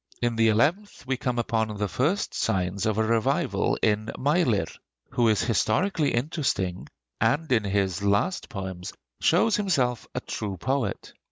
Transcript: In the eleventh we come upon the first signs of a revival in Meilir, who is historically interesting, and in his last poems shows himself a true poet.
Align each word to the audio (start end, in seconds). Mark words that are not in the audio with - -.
In 0.19 0.35
the 0.35 0.47
eleventh 0.47 1.05
we 1.05 1.15
come 1.15 1.37
upon 1.37 1.77
the 1.77 1.87
first 1.87 2.33
signs 2.33 2.87
of 2.87 2.97
a 2.97 3.03
revival 3.03 3.77
in 3.83 4.09
Meilir, 4.17 4.65
who 5.11 5.27
is 5.29 5.43
historically 5.43 6.15
interesting, 6.15 6.87
and 7.19 7.51
in 7.51 7.63
his 7.63 8.01
last 8.01 8.49
poems 8.49 8.93
shows 9.19 9.57
himself 9.57 10.07
a 10.15 10.19
true 10.19 10.57
poet. 10.57 11.13